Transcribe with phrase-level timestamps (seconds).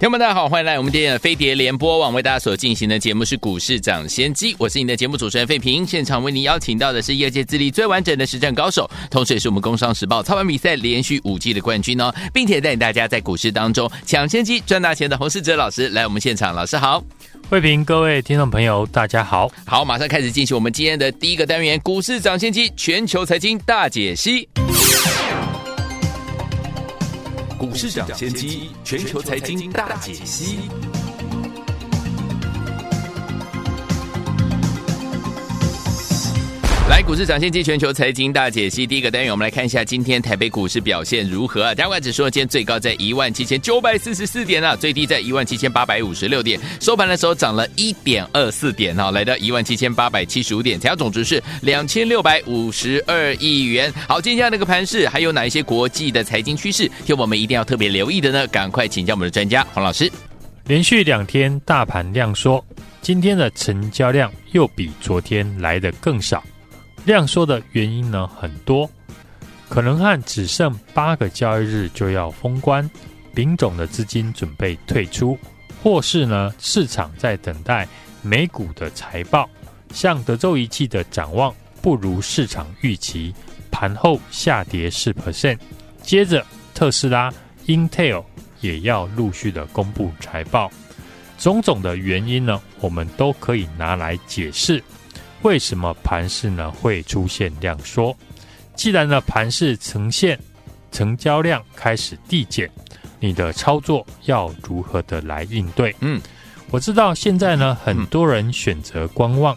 [0.00, 5.86] 听众们大家好，欢迎来我们今天的飞碟联播网，为大家所进行的节目是股市涨先机，我是你的节目主持人费平。
[5.86, 17.04] 现场为您邀请到的是业界资历最完整的实战高手，同时也是我们工商时报操盘比赛连续五季的冠军哦，并且带领大家在股市当中抢先机赚大钱的洪世哲老师来我们现场，老师好，
[17.50, 24.48] 费平，各位听众朋友大家好，好，马上开始进行我们今天的第一个单元股市涨先机全球财经大解析。
[27.60, 30.60] 股市涨先机，全球财经大解析。
[36.90, 41.72] 来，股市涨先机全球财经大解析第一个单元，我们来看一下今天台北股市表现如何啊？
[41.72, 53.92] 加权指数今天最高在一万七千九百四十四点啊，最低在一万七千八百五十六点，收盘的时候涨了一点二四点哈，来到一万七千八百七十五点，成交总值是两千六百五十二亿元。
[54.08, 58.48] 好，今天那个盘势还有哪一些国际的财经趋势，就我们一定要特别留意的呢？
[58.48, 60.10] 赶快请教我们的专家黄老师。
[60.64, 62.64] 连续两天大盘量缩，
[63.00, 66.42] 今天的成交量又比昨天来的更少。
[67.04, 68.88] 量缩的原因呢很多，
[69.68, 72.88] 可能和只剩八个交易日就要封关，
[73.34, 75.38] 丙种的资金准备退出，
[75.82, 77.88] 或是呢市场在等待
[78.22, 79.48] 美股的财报，
[79.92, 83.34] 像德州仪器的展望不如市场预期，
[83.70, 85.58] 盘后下跌四 percent。
[86.02, 86.44] 接着
[86.74, 87.32] 特斯拉、
[87.66, 88.24] Intel
[88.60, 90.70] 也要陆续的公布财报，
[91.38, 94.82] 种种的原因呢，我们都可以拿来解释。
[95.42, 98.16] 为什么盘势呢会出现量缩？
[98.74, 100.38] 既然呢盘势呈现
[100.90, 102.70] 成交量开始递减，
[103.18, 105.94] 你的操作要如何的来应对？
[106.00, 106.20] 嗯，
[106.70, 109.56] 我知道现在呢很多人选择观望，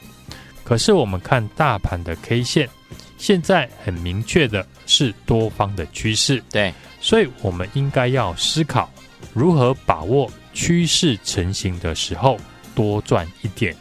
[0.63, 2.69] 可是我们看大盘的 K 线，
[3.17, 6.43] 现在很明确的是多方的趋势。
[6.51, 8.91] 对，所以我们应该要思考
[9.33, 12.37] 如何把握趋势成型的时候
[12.75, 13.75] 多赚一点。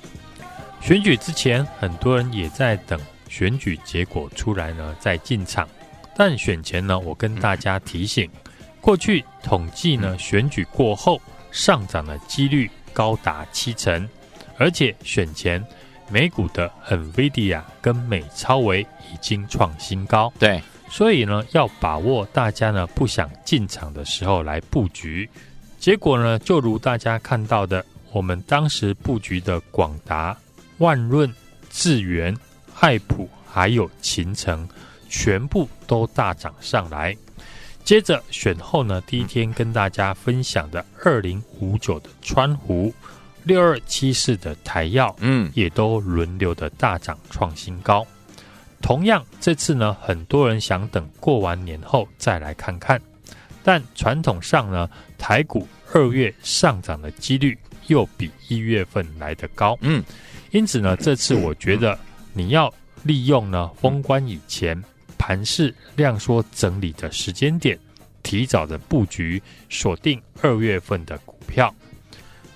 [0.82, 5.66] 选举之前，很多人也在等选举结果出来呢，再进场。
[6.16, 8.28] 但选前呢，我跟大家提醒，
[8.80, 11.22] 过去统计呢，选举过后
[11.52, 14.08] 上涨的几率高达七成，
[14.58, 15.64] 而且选前
[16.10, 20.32] 美股的 NVIDIA 跟美超维已经创新高。
[20.36, 20.60] 对，
[20.90, 25.30] 所以呢，要把握大家呢不想进场的时候来布局。
[25.78, 30.36] 结果呢，就如大家看到的，我们当时布局的广达。
[30.78, 31.32] 万润、
[31.70, 32.36] 智源、
[32.80, 34.68] 爱普还有秦城，
[35.08, 37.16] 全部都大涨上来。
[37.84, 42.94] 接着选后呢，第一天跟大家分享的二零五九的川湖、
[43.42, 48.06] 六二七四的台药，嗯，也都轮流的大涨创新高。
[48.80, 53.00] 同样，这次呢，很多人想等过完年后再来看看，
[53.62, 54.88] 但传统上呢，
[55.18, 60.02] 台股二月上涨的几率又比一月份来得高，嗯。
[60.52, 61.98] 因此呢，这次我觉得
[62.32, 64.80] 你要利用呢封关以前
[65.18, 67.78] 盘势量缩整理的时间点，
[68.22, 71.74] 提早的布局，锁定二月份的股票。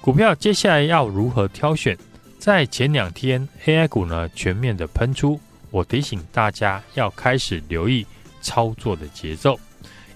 [0.00, 1.96] 股票接下来要如何挑选？
[2.38, 5.40] 在前两天 AI 股呢全面的喷出，
[5.70, 8.06] 我提醒大家要开始留意
[8.42, 9.58] 操作的节奏，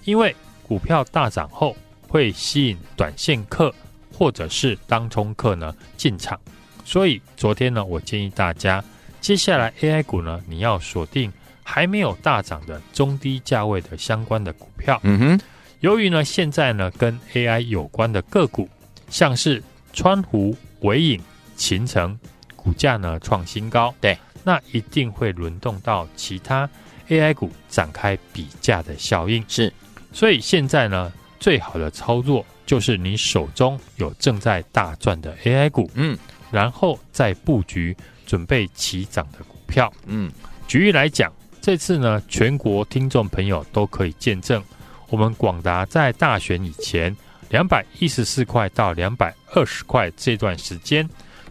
[0.05, 1.75] 因为股票大涨后
[2.07, 3.73] 会吸引短线客
[4.13, 6.39] 或者是当冲客呢进场。
[6.83, 8.83] 所以昨天呢，我建议大家，
[9.19, 11.31] 接下来 AI 股呢，你要锁定
[11.63, 14.99] 还没有大涨的中低价位的相关的股票。
[15.03, 15.39] 嗯哼，
[15.79, 18.67] 由于呢，现在呢跟 AI 有关的个股，
[19.09, 19.61] 像是
[19.93, 21.21] 川湖、伟影、
[21.55, 22.17] 秦城，
[22.55, 26.69] 股价呢创新高，对，那一定会轮动到其他
[27.07, 29.43] AI 股展开比价的效应。
[29.47, 29.71] 是，
[30.11, 35.89] 所以现在呢，最好的操作就是你手中有正在大赚的 AI 股。
[35.93, 36.17] 嗯。
[36.51, 37.95] 然后再布局
[38.25, 39.91] 准备起涨的股票。
[40.05, 40.31] 嗯，
[40.67, 41.31] 举例来讲，
[41.61, 44.61] 这次呢，全国听众朋友都可以见证，
[45.09, 47.15] 我们广达在大选以前
[47.49, 51.07] 两百一十四块到两百二十块这段时间，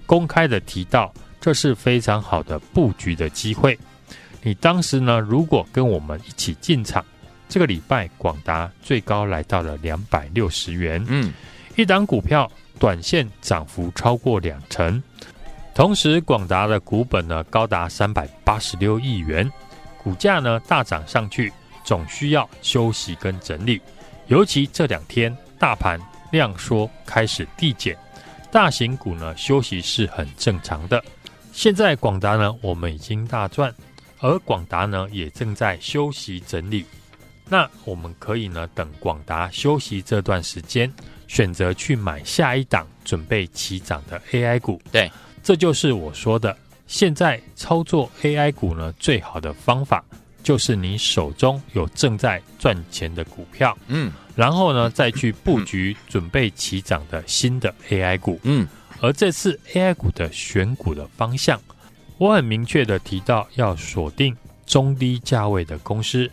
[0.06, 3.78] 公开的提到，这是非常好的布局的机会。
[4.42, 7.04] 你当时呢，如果跟我们一起进场，
[7.48, 11.32] 这个礼拜广达最高来到了两百六十元，嗯，
[11.76, 12.50] 一档股票
[12.80, 15.00] 短线涨幅超过两成，
[15.74, 19.48] 同时广达的股本呢高达三百八十六亿元，
[20.02, 21.52] 股价呢大涨上去，
[21.84, 23.80] 总需要休息跟整理，
[24.28, 26.00] 尤其这两天大盘
[26.32, 27.94] 量缩开始递减，
[28.50, 31.04] 大型股呢休息是很正常的。
[31.52, 33.72] 现在广达呢，我们已经大赚。
[34.22, 36.84] 而广达呢，也正在休息整理。
[37.50, 40.90] 那我们可以呢，等广达休息这段时间，
[41.26, 44.80] 选择去买下一档准备起涨的 AI 股。
[44.92, 45.10] 对，
[45.42, 46.56] 这就是我说的。
[46.86, 50.04] 现在操作 AI 股呢，最好的方法
[50.42, 58.66] 就是你手中有正在赚钱的股票，嗯，然后呢，再去布局准备起涨的新的 AI 股，嗯。
[59.02, 61.58] 而这次 AI 股的选股的方向。
[62.18, 64.36] 我很明确的提到要锁定
[64.66, 66.30] 中低价位的公司。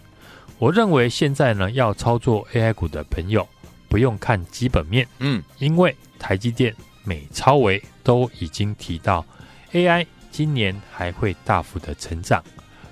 [0.59, 3.47] 我认为现在呢，要操作 AI 股的朋友
[3.87, 9.25] 不用看基本面，嗯，因为台积电、美超微都已经提到
[9.73, 12.43] AI 今年还会大幅的成长，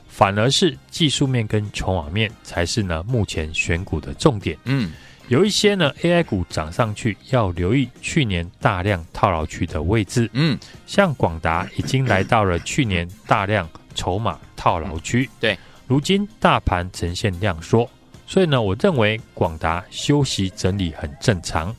[0.08, 4.92] 反而是技术面跟筹码面才是呢目前选股的重点，嗯。
[5.28, 10.30] 有一些呢，AI 股涨上去，要留意去年大量套牢区的位置。
[10.34, 15.28] 嗯，像广达已经来到了去年大量筹码套牢区。
[15.40, 17.90] 对，如今大盘呈现量缩，
[18.26, 21.76] 所以呢，我认为广达休息整理很正常。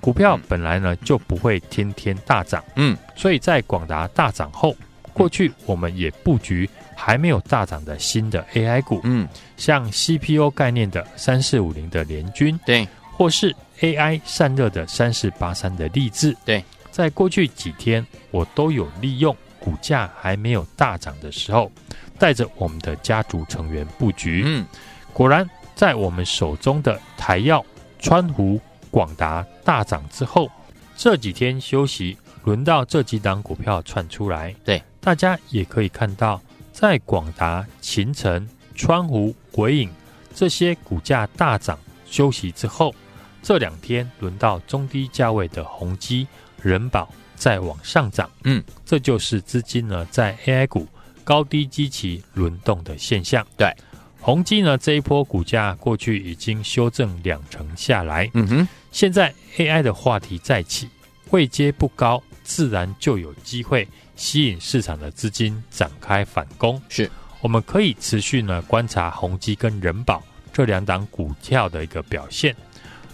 [0.00, 2.64] 股票本来呢就不会天天大涨。
[2.76, 4.76] 嗯，所以在广达大涨后，
[5.12, 6.68] 过去我们也布局。
[6.94, 9.26] 还没有大涨的新的 AI 股，嗯，
[9.56, 21.72] 像 CPU 概念的三四五零的联军，对，或是 AI 散热的三四八三的励志，对，在过去几天我都有利用股价还没有大涨的时候，
[22.18, 24.66] 带着我们的家族成员布局，嗯，
[25.12, 27.64] 果然在我们手中的台药、
[27.98, 28.60] 川湖、
[28.90, 30.50] 广达大涨之后，
[30.96, 36.40] 这几天休息，轮到这几档股票窜出来，对，大家也可以看到。
[36.72, 39.90] 在广达、秦城、川湖、鬼影
[40.34, 42.94] 这些股价大涨休息之后，
[43.42, 46.26] 这两天轮到中低价位的宏基、
[46.62, 47.06] 人保
[47.36, 48.30] 再往上涨。
[48.44, 50.88] 嗯，这就是资金呢在 AI 股
[51.24, 53.46] 高低基期轮动的现象。
[53.56, 53.72] 对，
[54.20, 58.30] 宏基呢这一波股价过去已经修正两成下来。
[58.34, 60.88] 嗯哼，现在 AI 的话题再起，
[61.30, 63.86] 位阶不高，自然就有机会。
[64.14, 67.10] 吸引市场的资金展开反攻，是
[67.40, 70.22] 我们可以持续呢观察宏基跟人保
[70.52, 72.54] 这两档股票的一个表现。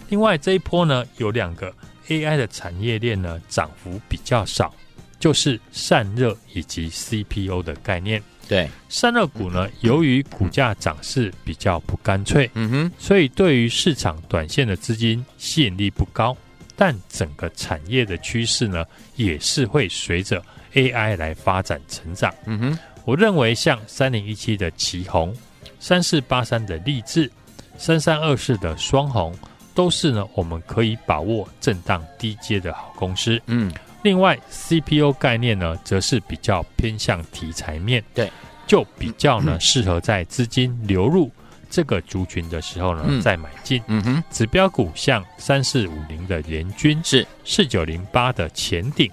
[0.09, 1.73] 另外这一波呢有两个
[2.09, 4.75] AI 的产业链呢涨幅比较少，
[5.19, 8.21] 就是散热以及 CPU 的概念。
[8.47, 16.35] 对，散热股呢由于股价涨势比较不干脆，嗯哼，所以对于市场短线的资金吸引力不高。
[16.75, 18.85] 但整个产业的趋势呢
[19.15, 20.41] 也是会随着。
[20.75, 25.33] AI 来发展成长，嗯哼，我认为像三零一七的奇鋐、
[25.79, 27.29] 三四八三的励志、
[27.75, 29.35] 三三二四的双红，
[29.73, 33.41] 都是呢我们可以把握震荡低阶的好公司。
[33.47, 38.31] 嗯，另外 CPU 概念呢，则是比较偏向题材面，对，
[38.65, 41.31] 就比较呢适合在资金流入
[41.69, 43.81] 这个族群的时候呢、嗯、再买进。
[43.87, 47.25] 嗯哼，指标股像三四五零的联军是。
[47.43, 49.11] 四九零八的前顶。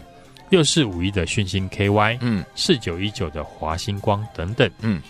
[0.48, 5.02] 六四五一的讯星 KY，嗯，四九一九的华星光等等，嗯，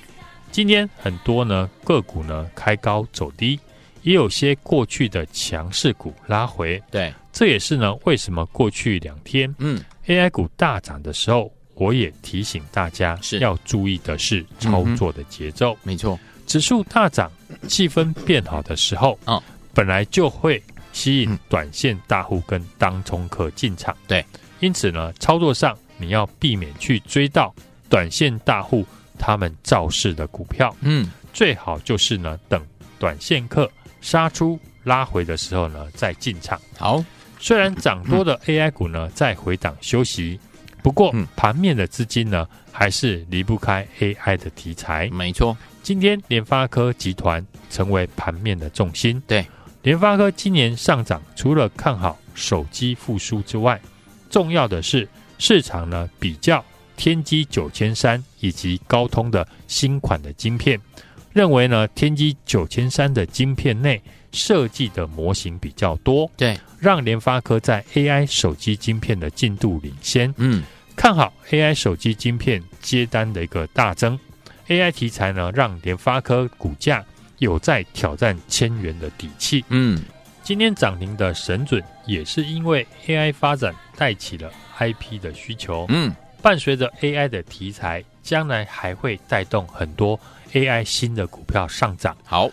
[0.50, 3.60] 今天很多呢个股呢开高走低，
[4.06, 13.40] 也有些过去的强势股拉回，对，这也是呢为什么过去两天，嗯，AI 股大涨的时候，我也提醒大家是。
[13.40, 17.28] 要注意的是操作的节奏，嗯、没错，指数大涨，
[17.66, 19.42] 气氛变好的时候，哦，
[19.74, 24.24] 本来就会吸引短线大户跟当冲客进场，对。
[24.60, 27.52] 因此呢，操作上你要避免去追到
[27.90, 28.86] 短线大户
[29.18, 32.64] 他们造势的股票，嗯，最好就是呢等
[33.00, 33.68] 短线客
[34.06, 36.60] 杀出拉回的时候呢再进场。
[36.78, 37.04] 好，
[37.40, 40.38] 虽然涨多的 AI 股呢在回档休息，
[40.80, 45.08] 不过盘面的资金呢还是离不开 AI 的题材。
[45.10, 49.20] 没错，今天联发科集团成为盘面的重心。
[49.26, 49.44] 对，
[49.82, 53.80] 联发科今年上涨，除了看好手机复苏之外，
[54.30, 55.08] 重要的是，
[55.40, 56.64] 市场呢比较
[56.96, 60.80] 天玑九千三以及高通的新款的晶片，
[61.36, 64.00] 认为呢天玑九千三的晶片内
[64.32, 70.64] 设计的模型比较多，对，让联发科在 AI 手机晶片的进度领先，嗯，
[70.96, 74.18] 看好 AI 手机晶片接单的一个大增
[74.68, 77.04] AI 题材呢，让联发科股价
[77.36, 79.62] 有在挑战千元的底气。
[79.68, 80.02] 嗯，
[80.42, 85.84] 今天涨停的神准也是因为 AI 发展带起了 IP 的需求。
[85.90, 90.18] 嗯，伴随着 AI 的题材，将来还会带动很多
[90.52, 92.16] AI 新的股票上涨。
[92.24, 92.50] 好。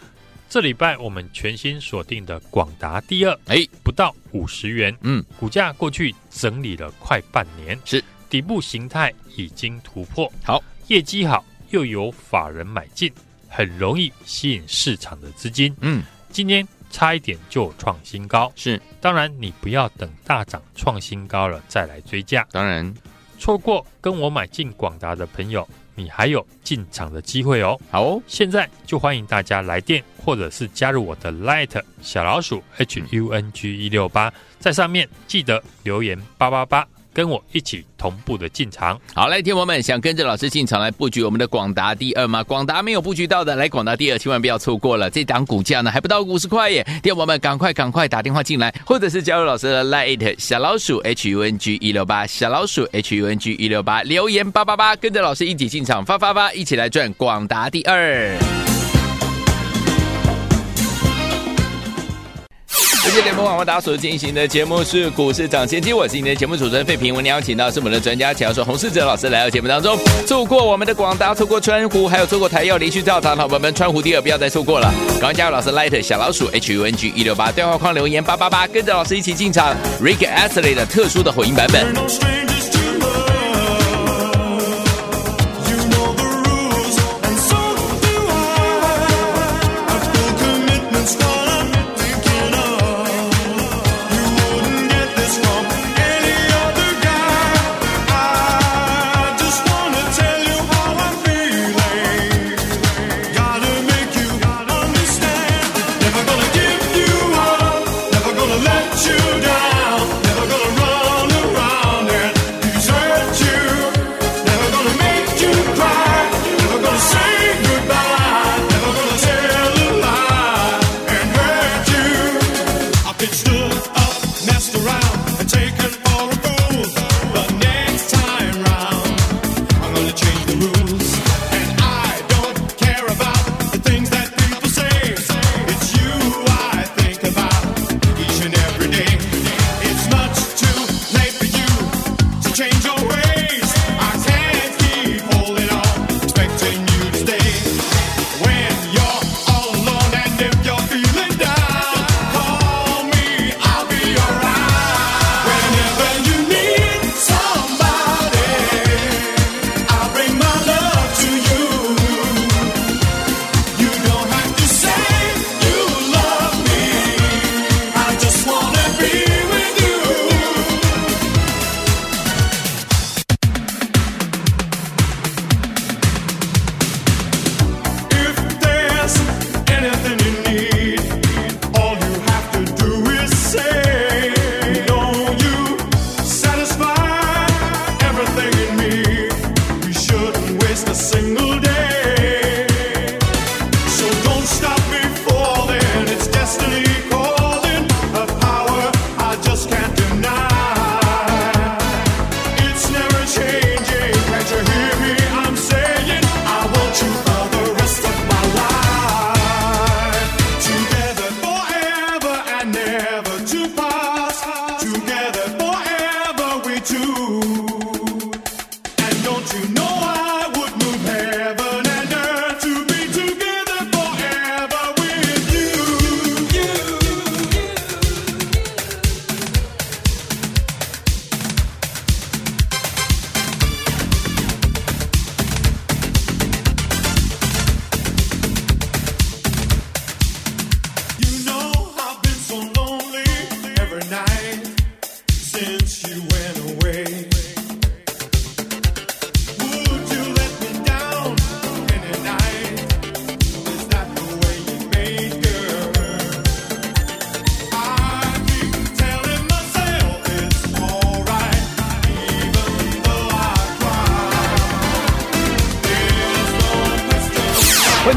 [0.50, 8.04] 这礼拜我们全新锁定的广达第二，哎，不到五十元，嗯，股价过去整理了快半年，是。
[8.30, 13.12] 底部形态已经突破，好，业绩好，又有法人买进，
[13.50, 22.94] 很容易吸引市场的资金，嗯，今天差一点就创新高，是，当然你不要等大涨创新高了再来追价，当然，
[23.40, 25.68] 错过跟我买进广达的朋友。
[25.96, 27.80] 你还有进场的机会哦！
[27.92, 36.88] 好哦，现在就欢迎大家来电，或者是加入我的 Light 小老鼠 H U N G 一六八，在上面记得留言八八八。
[37.14, 42.44] 跟我一起同步的进场，好，来，听友们想跟着老师进场来布局我们的广达第二吗？
[42.44, 45.10] 广达没有布局到的，来广达第二，千万不要错过了。
[45.10, 58.73] 这档股价呢还不到五十块耶，听友们赶快赶快打电话进来，或者是加入老师的 light 小老鼠 H U N G 一六八小老鼠 H U N G 一六八留言八八八，跟着老师一起进场发发发，一起来赚广达第二。
[63.04, 67.14] 世界联播网络大家所进行的节目是股市涨先机，我是你的节目主持人费平。
[67.14, 70.00] 我们邀请到是我们的专家，讲说洪世哲老师来到节目当中。
[70.26, 74.90] 错过我们的广达，错过川湖，还有错过台耀连续造涨，好朋友们，川湖第二不要再错过了。
[75.20, 79.76] 赶快加入老师 Light 小老鼠 H U N G 一六八对话框留言八八八，跟着老师一起进场。
[80.02, 82.43] Rick Astley 的特殊的混音版本。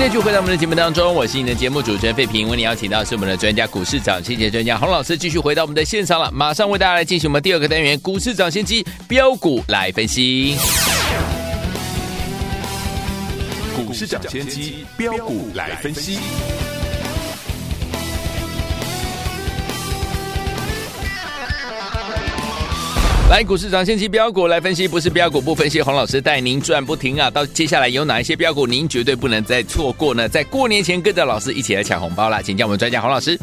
[0.07, 2.49] 继续回到我们的节目当中，我是你的节目主持人费平。
[2.49, 6.31] 为你邀请到是我们的专家股市长先机专家洪老师，继续回到我们的现场了。
[6.33, 10.57] 马上为大家来进行我们第二个单元股市长先机标股来分析。
[13.75, 16.21] 股市长先机，标股来分析。
[23.29, 25.83] 来，股市涨先期标股来分析，不是标股不分析。
[25.83, 27.29] 洪老师带您赚不停啊！
[27.29, 30.29] 到接下来有哪一些标股，您绝对不能再错过呢？
[30.29, 32.41] 在过年前跟着老师一起来抢红包啦！
[32.41, 33.37] 请教我们专家洪老师。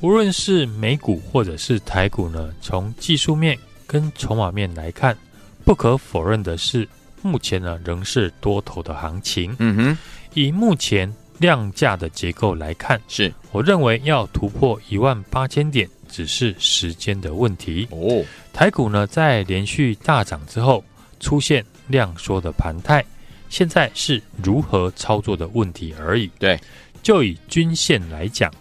[0.00, 3.58] 无论是美股或者是台股呢，从技术面
[3.88, 5.18] 跟筹码面来看，
[5.64, 6.88] 不可否认的是，
[7.20, 9.52] 目前呢仍是多头的行情。
[9.58, 9.98] 嗯哼，
[10.34, 17.86] 以目前量价的结构来看，是我认为要突破一万八千点，只是时间的问题。
[17.90, 20.82] 哦，台股呢在连续大涨之后
[21.20, 23.04] 出现量缩的盘态，
[23.48, 26.30] 现在是如何操作的问题而已。
[26.38, 26.58] 对，
[27.02, 28.52] 就以均线来讲。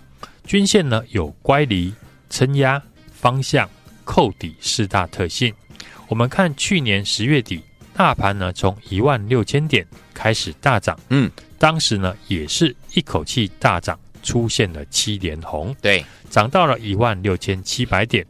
[0.45, 1.93] 均线呢有乖离、
[2.29, 3.69] 撑压、方向、
[4.05, 5.53] 扣底四大特性。
[6.07, 7.61] 我们看去年十月底，
[7.93, 18.25] 大盘呢从一万六千点开始大涨，嗯，当时呢也是一口气大涨，出现了七连红，对，涨到了一万六千七百点，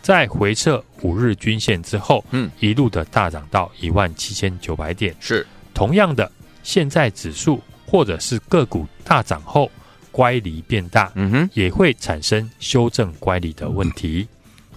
[0.00, 5.14] 在回撤五日均线之后，嗯，一路的大涨到一万七千九百点。
[5.20, 6.32] 是同样的，
[6.62, 9.70] 现在指数或者是个股大涨后。
[10.10, 14.28] 乖离变大，嗯哼，也会产生修正乖离的问题。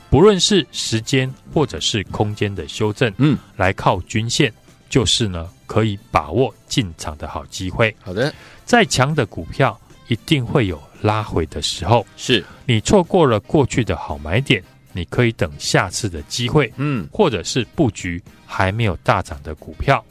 [0.10, 4.50] 不论是时间或者是空间的修正，嗯，来靠均线，
[4.88, 7.94] 就是呢可以把握进场的好机会。
[8.02, 20.04] 好的，再强的股票一定会有拉回的时候，是你错过了过去的好买点，你可以等下次的机会，嗯，或者是布局还没有大涨的股票。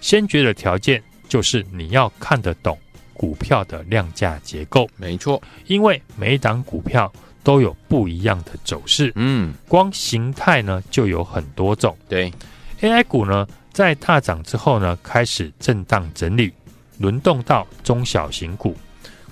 [0.00, 2.78] 先决的条件就是你要看得懂。
[3.12, 11.94] 股票的量价结构，没错，因为每一档股票都有不一样的走势，嗯，光形态呢就有很多种。
[12.08, 12.32] 对
[12.80, 16.50] ，AI 股呢在大涨之后呢开始震荡整理，
[16.96, 18.74] 轮动到中小型股。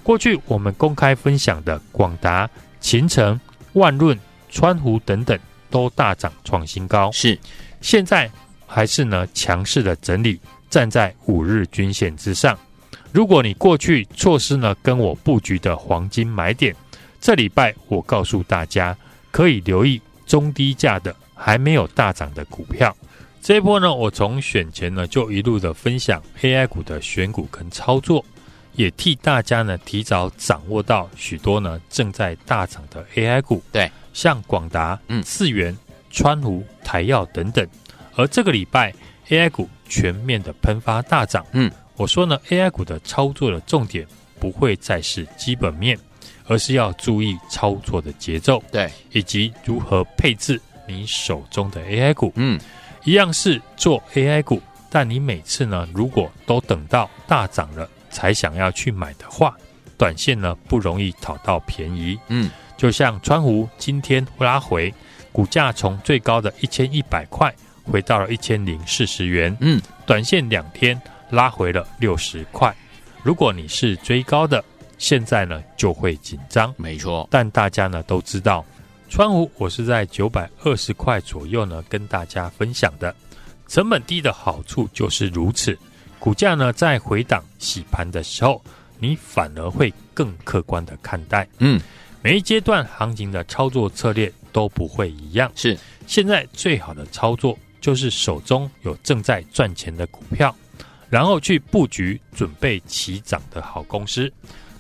[0.09, 2.49] 过去我们公开分享的广达、
[2.81, 3.39] 秦城、
[3.75, 4.19] 万润、
[4.49, 7.39] 川湖等等都大涨创新高，是，
[7.83, 8.31] 现在
[8.67, 10.41] 还是呢强势的整理，
[10.71, 12.59] 站在五日均线之上。
[13.13, 16.75] 如果你过去错失呢跟我布局的黄金买点，
[17.21, 18.97] 这礼拜我告诉大家，
[19.31, 22.97] 可以留意中低价的还没有大涨的股票。
[23.43, 28.25] 这一波呢，我从选前呢就一路的分享 AI 股的选股跟操作，
[28.79, 33.61] 也替大家呢提早掌握到许多呢正在大涨的 AI 股。
[33.73, 35.77] 对，像广达、嗯，智原、
[36.13, 37.67] 川湖、台药等等。
[38.15, 38.95] 而这个礼拜
[39.29, 41.69] AI 股全面的喷发大涨，嗯。
[41.97, 44.07] 我说呢，AI 股的操作的重点
[44.39, 45.99] 不会再是基本面，
[46.47, 52.33] 而是要注意操作的节奏，对，以及如何配置你手中的 AI 股。
[52.37, 52.61] 嗯，
[53.03, 59.57] 一样是做 AI 股，但你每次呢，如果都等到大涨了才想要去买的话，
[59.97, 62.19] 短线呢不容易讨到便宜。
[62.29, 64.93] 嗯，就像川湖今天拉回，
[65.33, 69.57] 股价从最高的一千一百块回到了一千零四十元。
[69.61, 71.01] 嗯，短线两天。
[71.31, 72.75] 拉回了六十块，
[73.23, 74.65] 如果你是追高的，
[74.97, 76.75] 现在呢就会紧张。
[76.79, 78.65] 没错，但大家呢都知道，
[79.11, 83.15] 川湖我是在九百二十块左右呢跟大家分享的，
[83.67, 85.79] 成本低的好处就是如此。
[86.19, 88.63] 股价呢在回档洗盘的时候，
[88.99, 91.49] 你反而会更客观的看待。
[91.59, 91.81] 嗯，
[92.23, 95.51] 每一阶段行情的操作策略都不会一样。
[95.55, 100.55] 是，现在最好的操作就是手中有正在赚钱的股票。
[101.11, 104.31] 然后去布局准备起涨的好公司，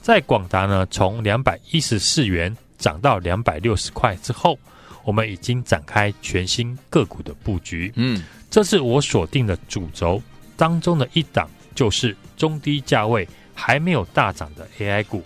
[0.03, 4.59] 在广达呢，从两百一十四元涨到两百六十块之后，
[5.05, 7.90] 我们已经展开全新个股的布局。
[7.96, 10.20] 嗯，这是我锁定的主轴
[10.59, 15.23] 当中的一档，就是中低价位还没有大涨的 AI 股。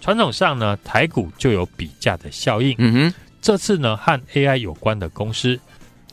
[0.00, 2.74] 传统上呢，台股就有比价的效应。
[2.78, 5.58] 嗯哼，这次呢，和 AI 有关的公司，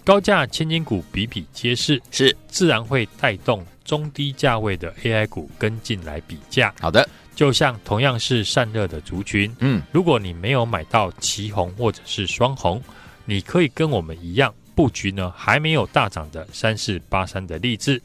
[0.04, 3.64] 高价千金股比比皆是，是自然会带动。
[3.86, 12.82] 中低价位的 AI 股跟进来比价，好的，就像同样是散热的族群，嗯，如果你没有买到旗红或者是双红，
[13.26, 18.02] 你可以跟我们一样布局呢，还没有大涨的三四八三的力智，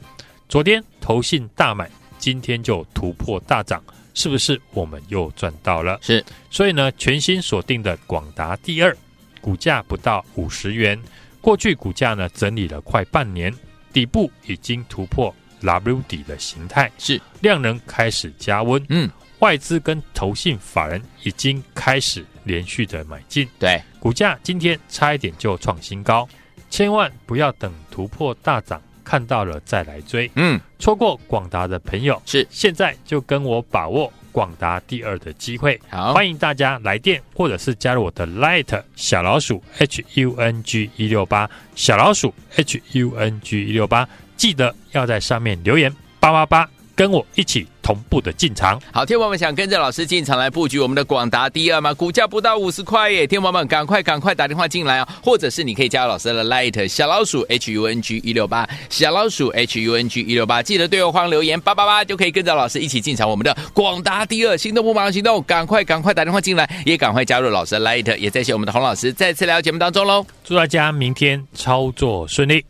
[0.51, 3.81] 昨天投信大买，今天就突破大涨，
[4.15, 5.97] 是不是我们又赚到了？
[6.03, 8.95] 是，所以呢，全新锁定的广达第二，
[9.41, 11.01] 股价不到五十元，
[11.41, 13.55] 过去股价呢整理了快半年，
[13.93, 15.33] 底部已经突破。
[15.61, 17.21] W 底的形态是。
[17.43, 19.09] 量能开始加温，嗯，
[19.39, 26.29] 外资跟投信法人已经开始连续的买进，对，股价今天差一点就创新高，
[26.71, 30.31] 千万不要等突破大涨看到了再来追。
[30.37, 32.47] 嗯，错过广达的朋友是。
[32.49, 35.81] 现在就跟我把握广达第二的机会。
[35.91, 46.71] 好，欢迎大家来电或者是加入我的 Light 小老鼠 H U N G 一六八小老鼠 H U N G 一六八，记得要在上面留言八八八，
[47.01, 47.67] 跟我一起。
[47.83, 51.93] 同步的进场，好，天王们想跟着老师进场来布局我们的广达第二吗？
[51.93, 72.70] 股价不到五十块耶，天王们赶快赶快打电话进来哦，或者是你可以加入老师的 Light 小老鼠 H U N G 一六八小老鼠 H U N G 一六八，记得对话框留言八八八就可以跟着老师一起进场我们的广达第二，心动不马上行动，赶快赶快打电话进来，也赶快加入老师的 Light，也在谢我们的洪老师再次来到节目当中喽，祝大家明天操作顺利。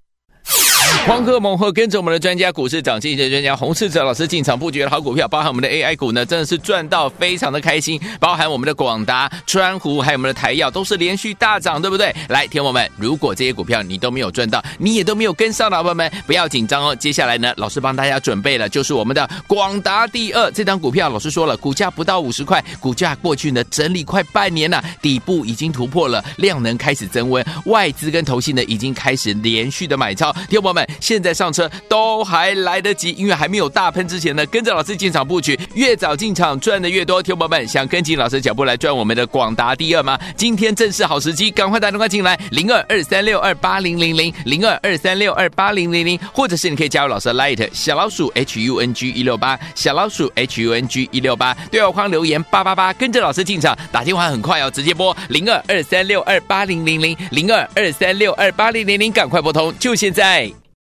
[1.05, 7.99] 狂贺猛鹤，跟着我们的专家股市涨先机的专家洪世哲老师进场布局的好股票，包含我们的 AI 股呢，真的是赚到非常的开心。
[8.19, 12.15] 包含我们的广达、川湖，还有我们的台药，都是连续大涨，对不对？
[12.29, 16.95] 来，听我们，如果这些股票你都没有赚到，你也都没有跟上的朋友们，不要紧张哦。
[16.95, 21.09] 接下来呢，老师帮大家准备了，就是我们的广达第二这张股票。
[21.09, 30.87] 老师说了，股价不到五十块，股价过去呢整理快半年了，底部已经突破了，量能开始增温，外资跟投信呢已经开始连续的买超，听我们。
[31.01, 37.21] 现在上车都还来得及，因为还没有大喷之前呢，跟着老师进场布局，越早进场赚的越多。
[37.21, 40.17] 听友们想跟紧老师脚步来赚我们的广达第二吗？
[40.37, 60.51] 今天正是好时机，赶快打电话进来，零二二三六二八零零零零二二三六二八零零零，或者是你可以加入老师的 Light 小老鼠 H U N G 一六八小老鼠 H U N G 一六八，对话框留言八八八，跟着老师进场，打电话很快哦，直接拨零二二三六二八零零零零二二三六二八零零零，赶快拨通，就现在。